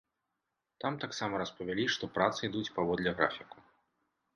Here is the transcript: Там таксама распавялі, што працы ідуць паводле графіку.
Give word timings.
Там 0.83 0.97
таксама 1.03 1.43
распавялі, 1.43 1.85
што 1.99 2.13
працы 2.19 2.41
ідуць 2.51 2.67
паводле 2.79 3.09
графіку. 3.23 3.57